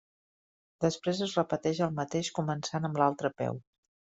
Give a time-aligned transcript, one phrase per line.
[0.85, 3.63] Després es repeteix el mateix començant amb l'altre peu.